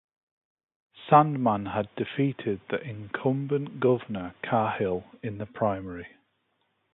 Sandman 1.07 1.67
had 1.67 1.87
defeated 1.95 2.61
the 2.71 2.81
incumbent 2.81 3.79
Governor 3.79 4.33
Cahill 4.41 5.03
in 5.21 5.37
the 5.37 5.45
primary. 5.45 6.07